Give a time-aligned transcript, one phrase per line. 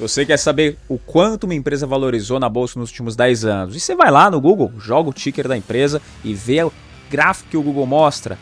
[0.00, 3.76] Você quer saber o quanto uma empresa valorizou na bolsa nos últimos 10 anos?
[3.76, 6.72] E você vai lá no Google, joga o ticker da empresa e vê o
[7.10, 8.38] gráfico que o Google mostra.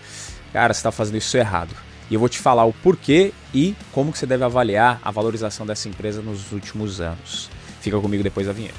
[0.53, 1.75] Cara, você está fazendo isso errado.
[2.09, 5.67] E eu vou te falar o porquê e como que você deve avaliar a valorização
[5.67, 7.51] dessa empresa nos últimos anos.
[7.81, 8.79] Fica comigo depois da vinheta.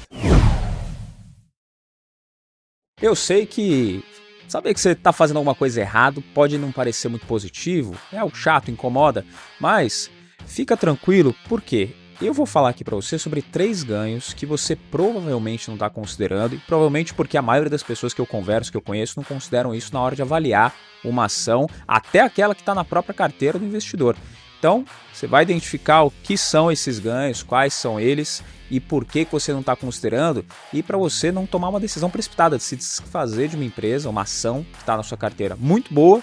[3.02, 4.02] Eu sei que
[4.48, 8.34] saber que você está fazendo alguma coisa errado pode não parecer muito positivo, é algo
[8.34, 9.22] chato, incomoda,
[9.60, 10.10] mas
[10.46, 11.94] fica tranquilo, porque
[12.26, 16.54] eu vou falar aqui para você sobre três ganhos que você provavelmente não está considerando
[16.54, 19.74] e provavelmente porque a maioria das pessoas que eu converso, que eu conheço, não consideram
[19.74, 23.64] isso na hora de avaliar uma ação, até aquela que está na própria carteira do
[23.64, 24.16] investidor.
[24.58, 29.24] Então, você vai identificar o que são esses ganhos, quais são eles e por que,
[29.24, 32.76] que você não está considerando, e para você não tomar uma decisão precipitada de se
[32.76, 36.22] desfazer de uma empresa, uma ação que está na sua carteira muito boa,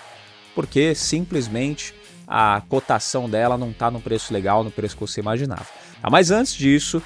[0.53, 1.93] porque simplesmente
[2.27, 5.65] a cotação dela não está no preço legal, no preço que você imaginava.
[6.01, 6.09] Tá?
[6.09, 7.01] Mas antes disso,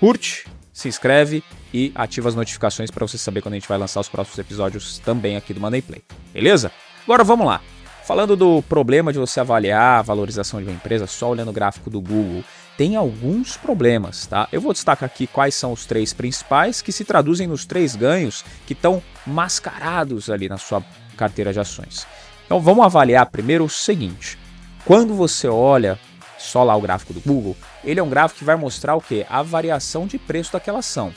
[0.00, 1.42] curte, se inscreve
[1.72, 4.98] e ativa as notificações para você saber quando a gente vai lançar os próximos episódios
[5.00, 6.02] também aqui do Money Play.
[6.32, 6.70] Beleza?
[7.04, 7.60] Agora vamos lá.
[8.04, 11.90] Falando do problema de você avaliar a valorização de uma empresa só olhando o gráfico
[11.90, 12.42] do Google,
[12.78, 14.48] tem alguns problemas, tá?
[14.50, 18.44] Eu vou destacar aqui quais são os três principais que se traduzem nos três ganhos
[18.66, 20.82] que estão mascarados ali na sua
[21.16, 22.06] carteira de ações.
[22.46, 24.38] Então vamos avaliar primeiro o seguinte:
[24.84, 25.98] quando você olha
[26.38, 29.24] só lá o gráfico do Google, ele é um gráfico que vai mostrar o que?
[29.28, 31.12] A variação de preço daquela ação.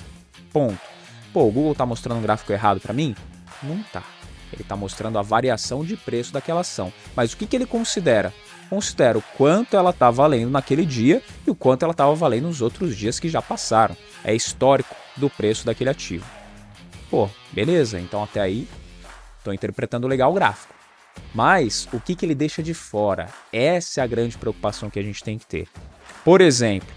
[0.52, 0.80] Ponto.
[1.34, 3.16] Pô, o Google está mostrando um gráfico errado para mim?
[3.64, 4.04] Não tá.
[4.52, 6.92] Ele está mostrando a variação de preço daquela ação.
[7.16, 8.34] Mas o que, que ele considera?
[8.70, 12.62] Considera o quanto ela está valendo naquele dia e o quanto ela estava valendo nos
[12.62, 13.95] outros dias que já passaram.
[14.23, 16.26] É histórico do preço daquele ativo.
[17.09, 18.67] Pô, beleza, então até aí
[19.38, 20.81] estou interpretando legal o gráfico.
[21.34, 23.30] Mas o que, que ele deixa de fora?
[23.52, 25.68] Essa é a grande preocupação que a gente tem que ter.
[26.26, 26.90] Por exemplo,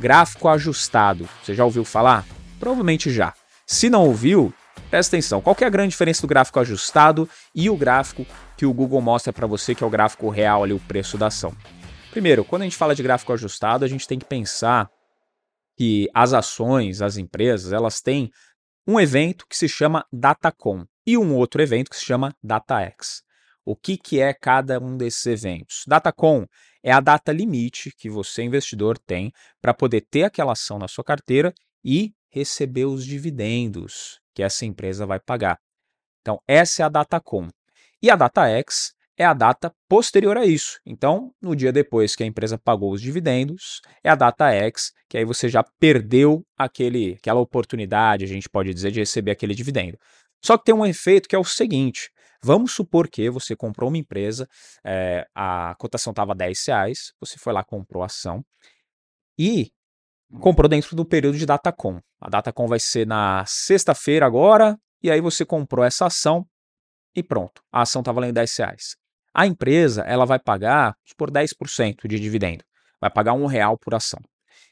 [0.00, 1.28] gráfico ajustado.
[1.42, 2.26] Você já ouviu falar?
[2.58, 3.34] Provavelmente já.
[3.66, 4.52] Se não ouviu,
[4.90, 5.40] presta atenção.
[5.40, 8.26] Qual é a grande diferença do gráfico ajustado e o gráfico
[8.56, 11.28] que o Google mostra para você, que é o gráfico real ali, o preço da
[11.28, 11.54] ação?
[12.10, 14.90] Primeiro, quando a gente fala de gráfico ajustado, a gente tem que pensar
[15.78, 18.30] que as ações, as empresas, elas têm
[18.86, 23.22] um evento que se chama Datacom e um outro evento que se chama DataX.
[23.64, 25.84] O que, que é cada um desses eventos?
[25.86, 26.44] Datacom
[26.82, 31.04] é a data limite que você, investidor, tem para poder ter aquela ação na sua
[31.04, 35.58] carteira e receber os dividendos que essa empresa vai pagar.
[36.20, 37.48] Então, essa é a Datacom.
[38.02, 40.80] E a DataX é a data posterior a isso.
[40.86, 45.18] Então, no dia depois que a empresa pagou os dividendos, é a data X, que
[45.18, 49.98] aí você já perdeu aquele, aquela oportunidade, a gente pode dizer, de receber aquele dividendo.
[50.44, 52.10] Só que tem um efeito que é o seguinte:
[52.44, 54.48] Vamos supor que você comprou uma empresa,
[54.84, 58.44] é, a cotação estava 10 reais, você foi lá, comprou a ação
[59.38, 59.70] e
[60.40, 62.00] comprou dentro do período de Datacom.
[62.20, 66.44] A Datacom vai ser na sexta-feira agora, e aí você comprou essa ação
[67.14, 68.96] e pronto, a ação está valendo 10 reais.
[69.34, 72.64] A empresa ela vai pagar por 10% de dividendo,
[73.00, 74.20] vai pagar um real por ação.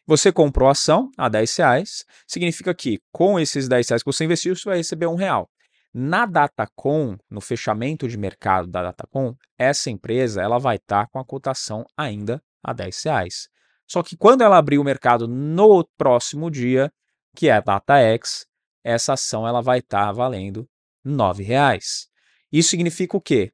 [0.06, 4.24] Você comprou a ação a 10 reais, significa que com esses 10 reais que você
[4.24, 5.48] investiu, você vai receber um real.
[5.92, 11.18] Na Datacom, no fechamento de mercado da Datacom, essa empresa ela vai estar tá com
[11.18, 13.48] a cotação ainda a 10 reais.
[13.88, 16.92] Só que quando ela abrir o mercado no próximo dia,
[17.34, 18.46] que é a DataX,
[18.84, 20.68] essa ação ela vai estar tá valendo
[21.04, 22.06] R$ 9,00.
[22.52, 23.52] Isso significa o quê?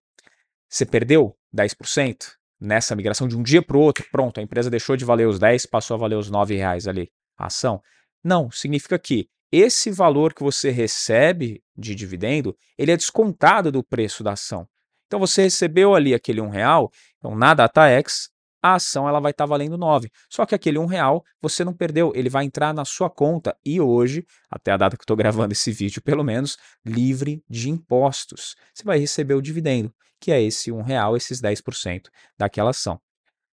[0.69, 4.97] Você perdeu 10% nessa migração de um dia para o outro, pronto, a empresa deixou
[4.97, 7.81] de valer os 10, passou a valer os R$ reais ali, a ação.
[8.23, 14.23] Não, significa que esse valor que você recebe de dividendo, ele é descontado do preço
[14.23, 14.67] da ação.
[15.07, 18.29] Então você recebeu ali aquele um real, então na DataX
[18.63, 20.11] a ação ela vai estar tá valendo 9.
[20.29, 23.81] Só que aquele um real você não perdeu, ele vai entrar na sua conta e
[23.81, 28.57] hoje, até a data que estou gravando esse vídeo pelo menos, livre de impostos.
[28.75, 33.01] Você vai receber o dividendo, que é esse um real, esses 10% daquela ação.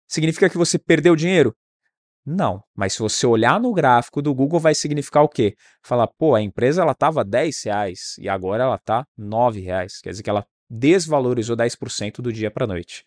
[0.06, 1.56] Significa que você perdeu dinheiro?
[2.24, 5.54] Não, mas se você olhar no gráfico do Google, vai significar o quê?
[5.82, 10.00] Falar, pô, a empresa ela estava 10 reais e agora ela está 9 reais.
[10.00, 13.04] Quer dizer que ela desvalorizou 10% do dia para a noite.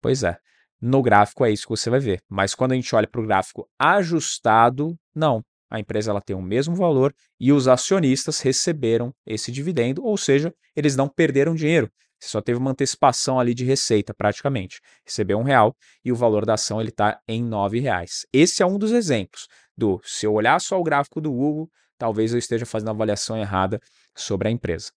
[0.00, 0.38] Pois é,
[0.80, 2.22] no gráfico é isso que você vai ver.
[2.28, 5.44] Mas quando a gente olha para o gráfico ajustado, não.
[5.70, 10.54] A empresa ela tem o mesmo valor e os acionistas receberam esse dividendo, ou seja,
[10.74, 11.90] eles não perderam dinheiro.
[12.20, 14.80] Você só teve uma antecipação ali de receita, praticamente.
[15.04, 15.74] Recebeu um real
[16.04, 18.26] e o valor da ação ele está em nove reais.
[18.32, 22.32] Esse é um dos exemplos do se eu olhar só o gráfico do Google, talvez
[22.32, 23.80] eu esteja fazendo a avaliação errada
[24.16, 24.90] sobre a empresa.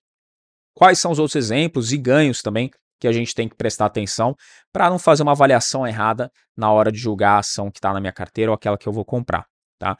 [0.75, 4.34] Quais são os outros exemplos e ganhos também que a gente tem que prestar atenção
[4.73, 8.00] para não fazer uma avaliação errada na hora de julgar a ação que está na
[8.00, 9.46] minha carteira ou aquela que eu vou comprar.
[9.78, 9.96] tá?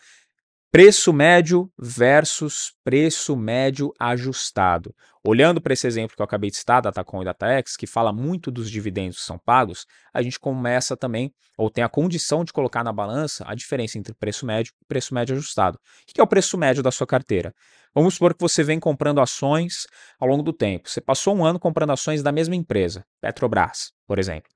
[0.73, 4.95] Preço médio versus preço médio ajustado.
[5.27, 8.53] Olhando para esse exemplo que eu acabei de citar, Datacom e DataX, que fala muito
[8.53, 9.85] dos dividendos que são pagos,
[10.15, 14.15] a gente começa também, ou tem a condição de colocar na balança a diferença entre
[14.15, 15.77] preço médio e preço médio ajustado.
[15.77, 17.53] O que é o preço médio da sua carteira?
[17.93, 19.89] Vamos supor que você vem comprando ações
[20.21, 20.89] ao longo do tempo.
[20.89, 24.49] Você passou um ano comprando ações da mesma empresa, Petrobras, por exemplo.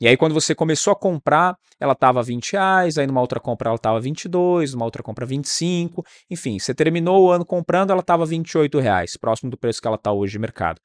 [0.00, 3.70] E aí, quando você começou a comprar, ela estava 20 reais, aí numa outra compra
[3.70, 8.26] ela estava 22, numa outra compra 25, enfim, você terminou o ano comprando, ela estava
[8.26, 10.80] 28 reais, próximo do preço que ela está hoje de mercado.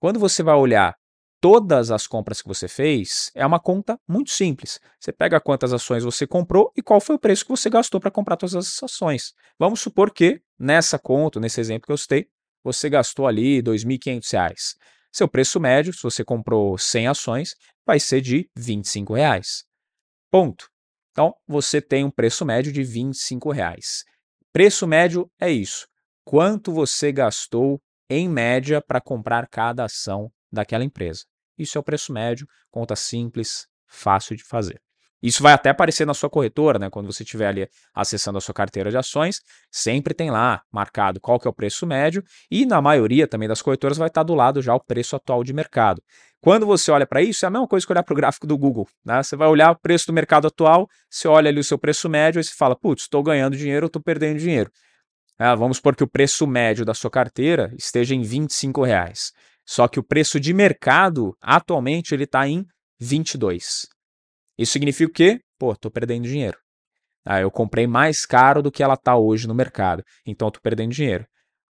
[0.00, 0.94] Quando você vai olhar
[1.40, 4.80] todas as compras que você fez, é uma conta muito simples.
[4.98, 8.10] Você pega quantas ações você comprou e qual foi o preço que você gastou para
[8.10, 9.34] comprar todas as ações.
[9.58, 12.26] Vamos supor que nessa conta, nesse exemplo que eu citei,
[12.64, 14.74] você gastou ali R$ 2.500.
[15.12, 17.54] Seu preço médio, se você comprou 100 ações,
[17.86, 19.64] vai ser de 25 reais.
[20.30, 20.68] Ponto.
[21.12, 24.04] Então, você tem um preço médio de 25 reais.
[24.52, 25.86] Preço médio é isso.
[26.24, 31.24] Quanto você gastou em média para comprar cada ação daquela empresa.
[31.58, 34.80] Isso é o preço médio, conta simples, fácil de fazer.
[35.22, 36.90] Isso vai até aparecer na sua corretora, né?
[36.90, 39.40] Quando você estiver ali acessando a sua carteira de ações,
[39.70, 43.62] sempre tem lá marcado qual que é o preço médio e na maioria também das
[43.62, 46.02] corretoras vai estar do lado já o preço atual de mercado.
[46.40, 48.56] Quando você olha para isso, é a mesma coisa que olhar para o gráfico do
[48.56, 48.86] Google.
[49.04, 49.22] Né?
[49.22, 52.38] Você vai olhar o preço do mercado atual, você olha ali o seu preço médio
[52.38, 54.70] e você fala, putz, estou ganhando dinheiro ou estou perdendo dinheiro.
[55.38, 59.32] Ah, vamos supor que o preço médio da sua carteira esteja em 25 reais.
[59.66, 62.64] Só que o preço de mercado atualmente ele está em
[63.00, 63.95] 22.
[64.58, 65.40] Isso significa o quê?
[65.58, 66.58] Pô, estou perdendo dinheiro.
[67.24, 70.92] Ah, eu comprei mais caro do que ela está hoje no mercado, então estou perdendo
[70.92, 71.26] dinheiro.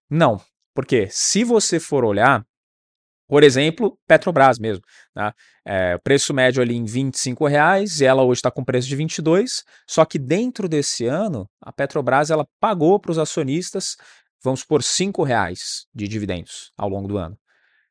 [0.09, 0.41] Não,
[0.75, 2.43] porque se você for olhar,
[3.29, 4.83] por exemplo, Petrobras mesmo,
[5.15, 5.33] né?
[5.65, 9.63] é, preço médio ali em 25 reais e ela hoje está com preço de 22,
[9.89, 13.97] só que dentro desse ano a Petrobras ela pagou para os acionistas,
[14.43, 17.37] vamos por 5 reais de dividendos ao longo do ano.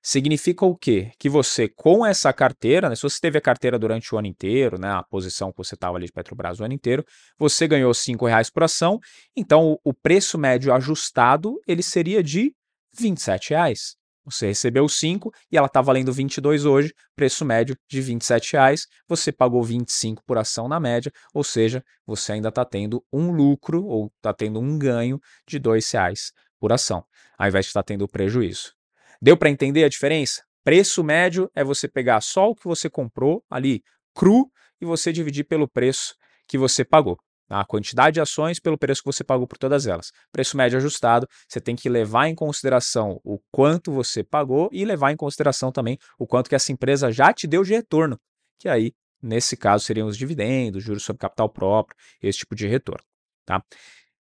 [0.03, 1.11] Significa o quê?
[1.19, 4.79] Que você, com essa carteira, né, se você teve a carteira durante o ano inteiro,
[4.79, 7.05] né, a posição que você estava ali de Petrobras o ano inteiro,
[7.37, 8.99] você ganhou R$ reais por ação,
[9.35, 12.51] então o, preço médio ajustado ele seria de
[12.99, 13.15] R$
[13.47, 13.95] reais.
[14.25, 18.17] Você recebeu 5 e ela está valendo 22 hoje, preço médio de R$
[18.51, 18.87] reais.
[19.07, 23.85] Você pagou 25 por ação na média, ou seja, você ainda está tendo um lucro
[23.85, 27.03] ou está tendo um ganho de R$ reais por ação,
[27.37, 28.80] ao invés de estar tá tendo prejuízo.
[29.21, 30.41] Deu para entender a diferença?
[30.63, 33.83] Preço médio é você pegar só o que você comprou ali
[34.15, 34.49] cru
[34.81, 36.15] e você dividir pelo preço
[36.47, 37.17] que você pagou.
[37.47, 40.09] A quantidade de ações pelo preço que você pagou por todas elas.
[40.31, 45.11] Preço médio ajustado, você tem que levar em consideração o quanto você pagou e levar
[45.11, 48.17] em consideração também o quanto que essa empresa já te deu de retorno,
[48.57, 53.03] que aí, nesse caso, seriam os dividendos, juros sobre capital próprio, esse tipo de retorno.
[53.45, 53.61] Tá?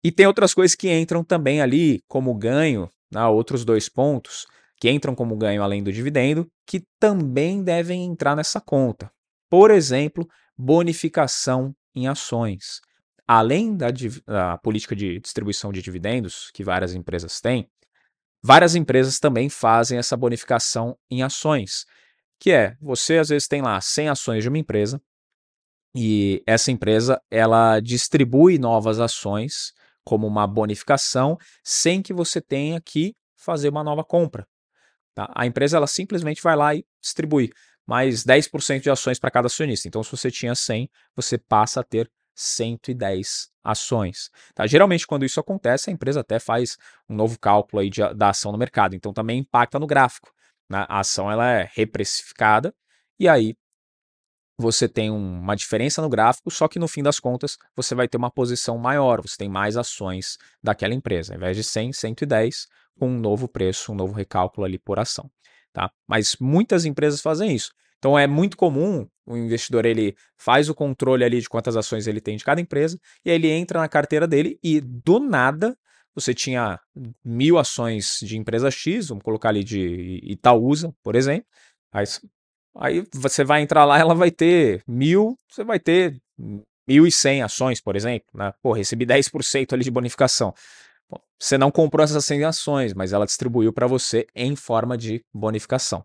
[0.03, 4.45] E tem outras coisas que entram também ali como ganho, né, outros dois pontos,
[4.79, 9.11] que entram como ganho além do dividendo, que também devem entrar nessa conta.
[9.49, 10.27] Por exemplo,
[10.57, 12.81] bonificação em ações.
[13.27, 13.87] Além da,
[14.25, 17.67] da, política de distribuição de dividendos, que várias empresas têm,
[18.43, 21.85] várias empresas também fazem essa bonificação em ações,
[22.39, 25.01] que é, você às vezes tem lá 100 ações de uma empresa,
[25.95, 29.71] e essa empresa ela distribui novas ações
[30.03, 34.45] como uma bonificação, sem que você tenha que fazer uma nova compra.
[35.15, 35.31] Tá?
[35.33, 37.51] A empresa ela simplesmente vai lá e distribui
[37.87, 39.87] mais 10% de ações para cada acionista.
[39.87, 44.29] Então, se você tinha 100, você passa a ter 110 ações.
[44.53, 44.67] Tá?
[44.67, 46.77] Geralmente, quando isso acontece, a empresa até faz
[47.09, 48.95] um novo cálculo aí de, da ação no mercado.
[48.95, 50.33] Então, também impacta no gráfico.
[50.69, 50.85] Né?
[50.89, 52.73] A ação ela é reprecificada
[53.19, 53.55] e aí
[54.57, 58.17] você tem uma diferença no gráfico, só que no fim das contas você vai ter
[58.17, 61.33] uma posição maior, você tem mais ações daquela empresa.
[61.33, 65.29] Ao invés de 100, 110, com um novo preço, um novo recálculo ali por ação.
[65.73, 65.91] Tá?
[66.07, 67.71] Mas muitas empresas fazem isso.
[67.97, 72.21] Então é muito comum o investidor ele faz o controle ali de quantas ações ele
[72.21, 75.75] tem de cada empresa e aí ele entra na carteira dele e do nada
[76.13, 76.79] você tinha
[77.23, 81.45] mil ações de empresa X, vamos colocar ali de Itaúsa, por exemplo.
[81.91, 82.05] Aí,
[82.77, 86.21] aí você vai entrar lá, ela vai ter mil, você vai ter
[86.87, 88.27] 1.100 ações, por exemplo.
[88.33, 88.53] Né?
[88.61, 90.53] Pô, recebi 10% ali de bonificação.
[91.39, 96.03] Você não comprou essas 100 ações, mas ela distribuiu para você em forma de bonificação.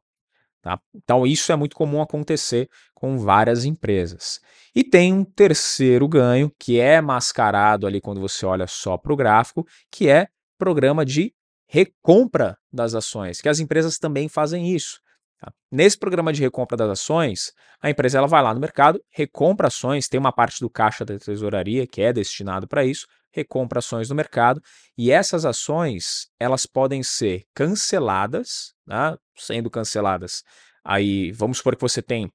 [0.62, 0.78] Tá?
[0.94, 4.40] Então, isso é muito comum acontecer com várias empresas.
[4.74, 9.16] E tem um terceiro ganho, que é mascarado ali quando você olha só para o
[9.16, 11.32] gráfico, que é programa de
[11.66, 15.00] recompra das ações, que as empresas também fazem isso.
[15.40, 15.52] Tá?
[15.72, 20.06] Nesse programa de recompra das ações, a empresa ela vai lá no mercado, recompra ações,
[20.06, 24.14] tem uma parte do caixa da tesouraria que é destinado para isso, recompra ações no
[24.14, 24.60] mercado
[24.98, 29.16] e essas ações elas podem ser canceladas, né?
[29.36, 30.42] sendo canceladas.
[30.84, 32.30] Aí vamos supor que você tem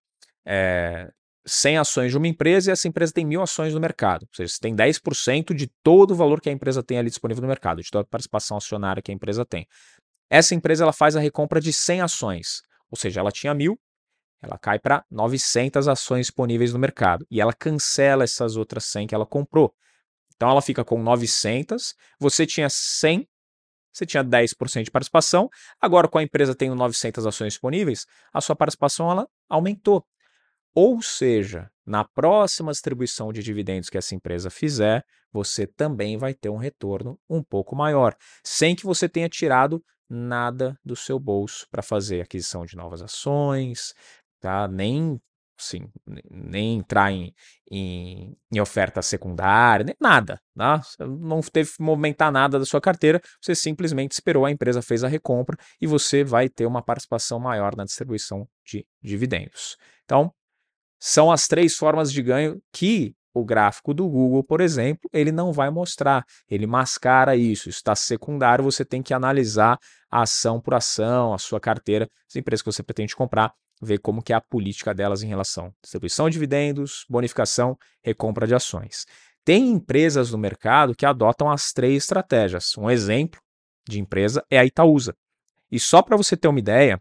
[0.45, 1.09] é,
[1.45, 4.23] 100 ações de uma empresa e essa empresa tem mil ações no mercado.
[4.23, 7.41] Ou seja, você tem 10% de todo o valor que a empresa tem ali disponível
[7.41, 9.67] no mercado, de toda a participação acionária que a empresa tem.
[10.29, 12.61] Essa empresa ela faz a recompra de 100 ações.
[12.91, 13.79] Ou seja, ela tinha mil,
[14.41, 19.15] ela cai para 900 ações disponíveis no mercado e ela cancela essas outras 100 que
[19.15, 19.73] ela comprou.
[20.35, 23.27] Então ela fica com 900, você tinha 100,
[23.91, 25.49] você tinha 10% de participação,
[25.79, 30.05] agora com a empresa tendo 900 ações disponíveis, a sua participação ela aumentou.
[30.73, 36.49] Ou seja, na próxima distribuição de dividendos que essa empresa fizer, você também vai ter
[36.49, 38.13] um retorno um pouco maior,
[38.43, 43.93] sem que você tenha tirado nada do seu bolso para fazer aquisição de novas ações,
[44.39, 44.67] tá?
[44.67, 45.19] Nem
[45.57, 45.89] sim,
[46.29, 47.33] nem entrar em,
[47.71, 50.81] em, em, oferta secundária, nem nada, tá?
[50.99, 55.07] não teve que movimentar nada da sua carteira, você simplesmente esperou, a empresa fez a
[55.07, 59.77] recompra e você vai ter uma participação maior na distribuição de dividendos.
[60.03, 60.31] Então,
[60.99, 65.51] são as três formas de ganho que o gráfico do Google, por exemplo, ele não
[65.51, 69.77] vai mostrar, ele mascara isso, está secundário, você tem que analisar
[70.09, 74.23] a ação por ação, a sua carteira, as empresas que você pretende comprar, ver como
[74.23, 79.05] que é a política delas em relação à distribuição de dividendos, bonificação, recompra de ações.
[79.43, 82.77] Tem empresas no mercado que adotam as três estratégias.
[82.77, 83.41] Um exemplo
[83.87, 85.13] de empresa é a Itaúsa.
[85.69, 86.99] E só para você ter uma ideia,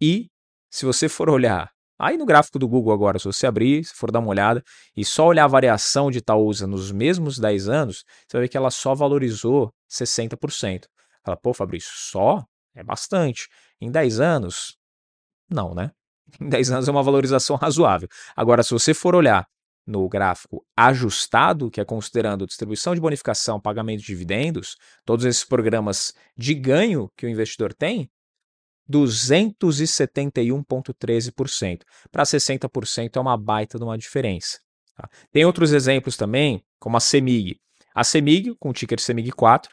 [0.00, 0.30] E,
[0.70, 4.12] se você for olhar Aí no gráfico do Google agora, se você abrir, se for
[4.12, 4.62] dar uma olhada
[4.96, 8.56] e só olhar a variação de Itaúsa nos mesmos 10 anos, você vai ver que
[8.56, 10.84] ela só valorizou 60%.
[11.24, 12.44] Fala, pô, Fabrício, só?
[12.72, 13.48] É bastante.
[13.80, 14.76] Em 10 anos?
[15.50, 15.90] Não, né?
[16.40, 18.08] Em 10 anos é uma valorização razoável.
[18.36, 19.44] Agora, se você for olhar
[19.88, 26.12] no gráfico ajustado, que é considerando distribuição de bonificação, pagamento de dividendos, todos esses programas
[26.36, 28.10] de ganho que o investidor tem,
[28.90, 31.84] 271,13%.
[32.12, 34.58] Para 60% é uma baita de uma diferença.
[34.94, 35.08] Tá?
[35.32, 37.58] Tem outros exemplos também, como a CEMIG.
[37.94, 39.68] A CEMIG, com o ticker CEMIG4,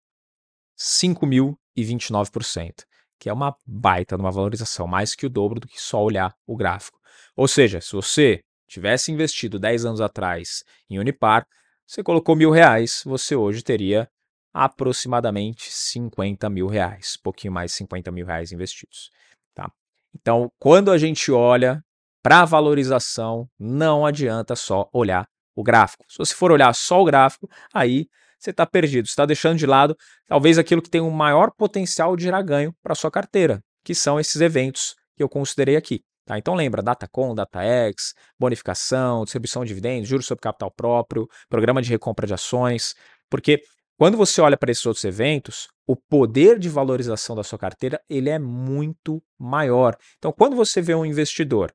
[0.78, 2.84] 5.029%,
[3.18, 6.56] que é uma baita numa valorização, mais que o dobro do que só olhar o
[6.56, 6.98] gráfico.
[7.36, 8.42] Ou seja, se você
[8.74, 11.46] tivesse investido 10 anos atrás em Unipar,
[11.86, 14.08] você colocou mil reais, você hoje teria
[14.52, 19.10] aproximadamente 50 mil reais, pouquinho mais de 50 mil reais investidos.
[19.54, 19.70] Tá?
[20.14, 21.82] Então, quando a gente olha
[22.22, 26.04] para valorização, não adianta só olhar o gráfico.
[26.08, 28.06] Se você for olhar só o gráfico, aí
[28.38, 32.24] você está perdido, está deixando de lado talvez aquilo que tem o maior potencial de
[32.24, 36.02] gerar ganho para sua carteira, que são esses eventos que eu considerei aqui.
[36.24, 36.38] Tá?
[36.38, 42.26] Então lembra, DataCon, DataX, bonificação, distribuição de dividendos, juros sobre capital próprio, programa de recompra
[42.26, 42.94] de ações,
[43.28, 43.62] porque
[43.96, 48.28] quando você olha para esses outros eventos, o poder de valorização da sua carteira ele
[48.28, 49.96] é muito maior.
[50.18, 51.72] Então, quando você vê um investidor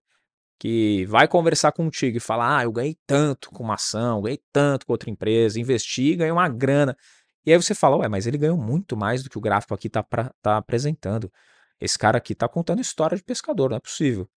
[0.60, 4.86] que vai conversar contigo e fala: Ah, eu ganhei tanto com uma ação, ganhei tanto
[4.86, 6.98] com outra empresa, investi, ganhei uma grana.
[7.46, 9.88] E aí você fala: Ué, mas ele ganhou muito mais do que o gráfico aqui
[9.88, 10.04] está
[10.42, 11.32] tá apresentando.
[11.80, 14.30] Esse cara aqui está contando história de pescador, não é possível.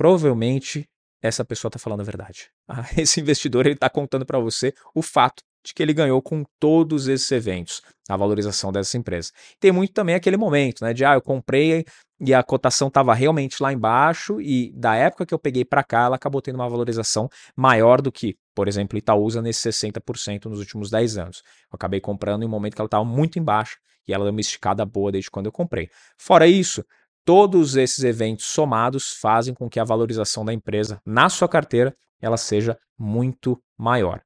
[0.00, 0.88] Provavelmente
[1.22, 2.48] essa pessoa está falando a verdade.
[2.66, 6.42] Ah, esse investidor ele está contando para você o fato de que ele ganhou com
[6.58, 9.30] todos esses eventos, a valorização dessa empresa.
[9.60, 11.84] Tem muito também aquele momento, né, de ah, eu comprei
[12.18, 16.06] e a cotação estava realmente lá embaixo e da época que eu peguei para cá,
[16.06, 20.88] ela acabou tendo uma valorização maior do que, por exemplo, Itaúsa nesse 60% nos últimos
[20.88, 21.42] 10 anos.
[21.70, 23.76] Eu acabei comprando em um momento que ela estava muito embaixo
[24.08, 25.90] e ela deu uma esticada boa desde quando eu comprei.
[26.16, 26.82] Fora isso,
[27.24, 32.36] todos esses eventos somados fazem com que a valorização da empresa na sua carteira ela
[32.36, 34.22] seja muito maior.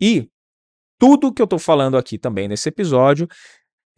[0.00, 0.28] E
[0.98, 3.28] tudo que eu estou falando aqui também nesse episódio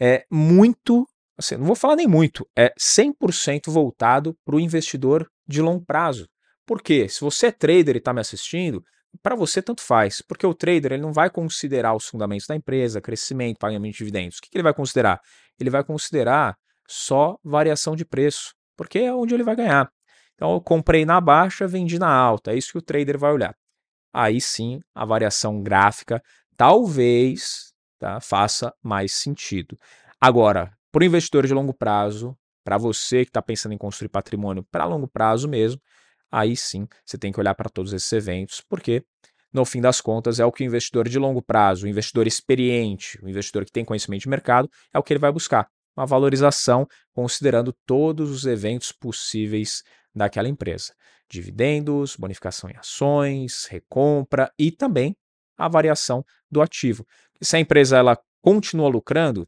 [0.01, 5.61] é muito, assim, não vou falar nem muito, é 100% voltado para o investidor de
[5.61, 6.29] longo prazo.
[6.67, 8.83] Porque se você é trader e está me assistindo,
[9.23, 13.01] para você tanto faz, porque o trader ele não vai considerar os fundamentos da empresa,
[13.01, 14.39] crescimento, pagamento de dividendos.
[14.39, 15.21] O que, que ele vai considerar?
[15.59, 16.57] Ele vai considerar
[16.89, 19.91] só variação de preço, porque é onde ele vai ganhar.
[20.35, 23.55] Então eu comprei na baixa, vendi na alta, é isso que o trader vai olhar.
[24.13, 26.23] Aí sim, a variação gráfica
[26.57, 29.77] talvez tá, faça mais sentido.
[30.21, 34.65] Agora, para o investidor de longo prazo, para você que está pensando em construir patrimônio
[34.71, 35.81] para longo prazo mesmo,
[36.31, 39.05] aí sim você tem que olhar para todos esses eventos, porque
[39.53, 43.19] no fim das contas é o que o investidor de longo prazo, o investidor experiente,
[43.23, 45.69] o investidor que tem conhecimento de mercado, é o que ele vai buscar.
[45.99, 49.83] Uma valorização considerando todos os eventos possíveis
[50.15, 50.95] daquela empresa.
[51.29, 55.17] Dividendos, bonificação em ações, recompra e também
[55.57, 57.05] a variação do ativo.
[57.43, 59.45] Se a empresa ela continua lucrando,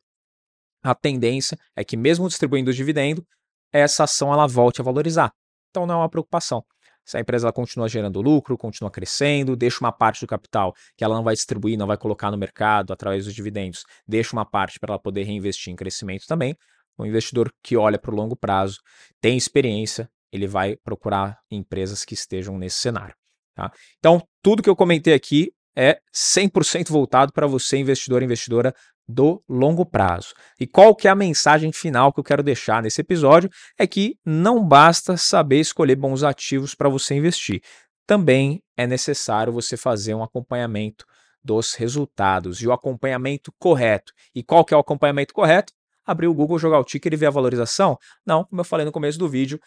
[0.83, 3.25] a tendência é que mesmo distribuindo o dividendo,
[3.73, 5.33] essa ação ela volte a valorizar.
[5.71, 6.65] Então não é uma preocupação.
[7.11, 11.03] Se a empresa ela continua gerando lucro, continua crescendo, deixa uma parte do capital que
[11.03, 14.79] ela não vai distribuir, não vai colocar no mercado através dos dividendos, deixa uma parte
[14.79, 16.57] para ela poder reinvestir em crescimento também.
[16.97, 18.79] O investidor que olha para o longo prazo,
[19.21, 23.17] tem experiência, ele vai procurar empresas que estejam nesse cenário.
[23.57, 23.73] Tá?
[23.99, 28.75] Então, tudo que eu comentei aqui é 100% voltado para você, investidor e investidora
[29.11, 30.35] do longo prazo.
[30.59, 33.51] E qual que é a mensagem final que eu quero deixar nesse episódio?
[33.79, 37.61] É que não basta saber escolher bons ativos para você investir.
[38.07, 41.05] Também é necessário você fazer um acompanhamento
[41.43, 44.13] dos resultados e o acompanhamento correto.
[44.35, 45.73] E qual que é o acompanhamento correto?
[46.05, 47.99] Abrir o Google, jogar o ticker e ver a valorização?
[48.25, 49.61] Não, como eu falei no começo do vídeo,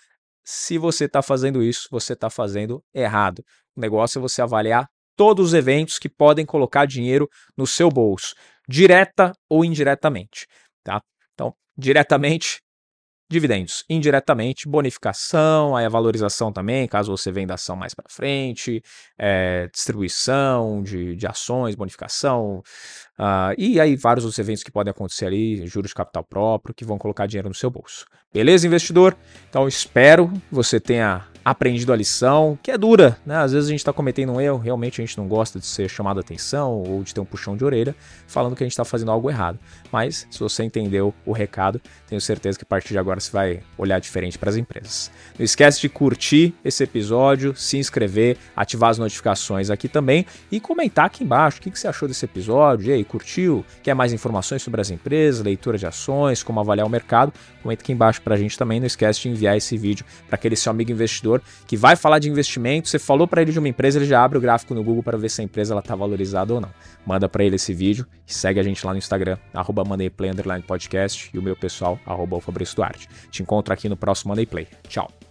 [0.44, 3.44] se você está fazendo isso, você está fazendo errado.
[3.76, 8.34] O negócio é você avaliar todos os eventos que podem colocar dinheiro no seu bolso,
[8.68, 10.48] direta ou indiretamente,
[10.84, 11.02] tá?
[11.34, 12.62] Então, diretamente
[13.34, 18.82] dividendos, indiretamente bonificação, aí a valorização também, caso você venda ação mais para frente,
[19.18, 22.62] é, distribuição de, de ações, bonificação,
[23.18, 26.86] uh, e aí vários outros eventos que podem acontecer ali, juros de capital próprio, que
[26.86, 28.06] vão colocar dinheiro no seu bolso.
[28.32, 29.18] Beleza, investidor?
[29.50, 33.38] Então espero que você tenha aprendido a lição, que é dura, né?
[33.38, 35.90] Às vezes a gente está cometendo um erro, realmente a gente não gosta de ser
[35.90, 37.96] chamado a atenção ou de ter um puxão de orelha
[38.28, 39.60] falando que a gente está fazendo algo errado.
[39.92, 43.60] Mas se você entendeu o recado, tenho certeza que a partir de agora você vai
[43.78, 45.12] olhar diferente para as empresas.
[45.38, 51.06] Não esquece de curtir esse episódio, se inscrever, ativar as notificações aqui também e comentar
[51.06, 52.90] aqui embaixo o que você achou desse episódio.
[52.90, 53.66] E aí, curtiu?
[53.82, 57.34] Quer mais informações sobre as empresas, leitura de ações, como avaliar o mercado?
[57.62, 58.80] Comenta aqui embaixo para a gente também.
[58.80, 62.20] Não esquece de enviar esse vídeo para aquele seu amigo investidor investidor que vai falar
[62.20, 64.84] de investimento, você falou para ele de uma empresa, ele já abre o gráfico no
[64.84, 66.70] Google para ver se a empresa está valorizada ou não.
[67.06, 69.84] Manda para ele esse vídeo e segue a gente lá no Instagram, arroba
[70.68, 72.40] Podcast e o meu pessoal, arroba
[72.76, 73.08] Duarte.
[73.30, 74.68] Te encontro aqui no próximo Money Play.
[74.88, 75.23] Tchau!